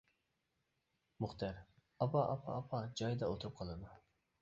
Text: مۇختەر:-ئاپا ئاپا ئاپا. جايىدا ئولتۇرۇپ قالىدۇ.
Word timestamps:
مۇختەر:-ئاپا 1.25 2.25
ئاپا 2.33 2.57
ئاپا. 2.57 2.83
جايىدا 3.03 3.33
ئولتۇرۇپ 3.33 3.63
قالىدۇ. 3.65 3.97